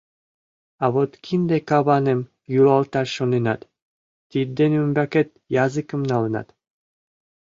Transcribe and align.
А 0.83 0.85
вот 0.93 1.11
кинде 1.25 1.57
каваным 1.69 2.19
йӱлалташ 2.53 3.07
шоненат, 3.15 3.61
тидден 4.29 4.71
ӱмбакет 4.81 5.29
языкым 5.65 6.01
налынат. 6.11 6.47